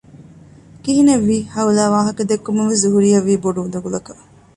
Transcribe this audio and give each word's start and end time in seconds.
ކިހިނެއްވީ; 0.83 1.37
ހައުލާ 1.53 1.83
ވާހަކަ 1.93 2.21
ދެއްކުމުންވެސް 2.29 2.83
ޒުހުރީއަށް 2.83 3.25
ވީ 3.27 3.33
ބޮޑު 3.43 3.59
އުނދަގުލަކަށް 3.61 4.21